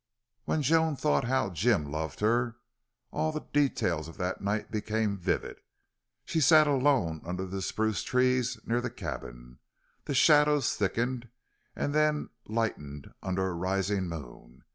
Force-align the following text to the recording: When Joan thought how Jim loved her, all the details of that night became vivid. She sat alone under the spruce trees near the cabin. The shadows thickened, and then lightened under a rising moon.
When 0.45 0.63
Joan 0.63 0.95
thought 0.95 1.25
how 1.25 1.51
Jim 1.51 1.91
loved 1.91 2.21
her, 2.21 2.57
all 3.11 3.31
the 3.31 3.45
details 3.53 4.07
of 4.07 4.17
that 4.17 4.41
night 4.41 4.71
became 4.71 5.15
vivid. 5.15 5.57
She 6.25 6.41
sat 6.41 6.65
alone 6.65 7.21
under 7.23 7.45
the 7.45 7.61
spruce 7.61 8.01
trees 8.01 8.57
near 8.65 8.81
the 8.81 8.89
cabin. 8.89 9.59
The 10.05 10.15
shadows 10.15 10.75
thickened, 10.75 11.29
and 11.75 11.93
then 11.93 12.29
lightened 12.47 13.13
under 13.21 13.45
a 13.49 13.53
rising 13.53 14.09
moon. 14.09 14.63